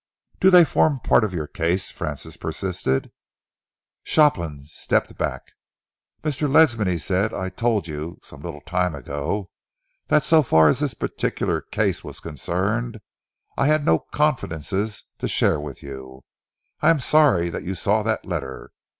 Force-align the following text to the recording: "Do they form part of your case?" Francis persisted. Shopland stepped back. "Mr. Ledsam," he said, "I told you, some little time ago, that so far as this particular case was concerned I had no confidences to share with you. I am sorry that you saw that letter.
"Do 0.39 0.49
they 0.49 0.65
form 0.65 0.99
part 1.01 1.23
of 1.23 1.31
your 1.31 1.45
case?" 1.45 1.91
Francis 1.91 2.35
persisted. 2.35 3.11
Shopland 4.03 4.67
stepped 4.67 5.15
back. 5.15 5.43
"Mr. 6.23 6.51
Ledsam," 6.51 6.87
he 6.87 6.97
said, 6.97 7.35
"I 7.35 7.49
told 7.49 7.87
you, 7.87 8.17
some 8.23 8.41
little 8.41 8.61
time 8.61 8.95
ago, 8.95 9.51
that 10.07 10.23
so 10.23 10.41
far 10.41 10.69
as 10.69 10.79
this 10.79 10.95
particular 10.95 11.61
case 11.61 12.03
was 12.03 12.19
concerned 12.19 12.99
I 13.55 13.67
had 13.67 13.85
no 13.85 13.99
confidences 13.99 15.03
to 15.19 15.27
share 15.27 15.59
with 15.59 15.83
you. 15.83 16.23
I 16.81 16.89
am 16.89 16.99
sorry 16.99 17.51
that 17.51 17.61
you 17.61 17.75
saw 17.75 18.01
that 18.01 18.25
letter. 18.25 18.71